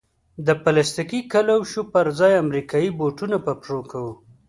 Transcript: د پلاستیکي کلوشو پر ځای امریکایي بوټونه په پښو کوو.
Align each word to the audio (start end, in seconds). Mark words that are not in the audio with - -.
د 0.45 0.47
پلاستیکي 0.63 1.21
کلوشو 1.33 1.81
پر 1.93 2.05
ځای 2.19 2.33
امریکایي 2.43 2.89
بوټونه 2.99 3.37
په 3.45 3.51
پښو 3.59 3.79
کوو. 3.91 4.13